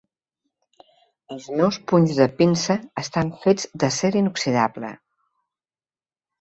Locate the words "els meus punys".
1.35-2.15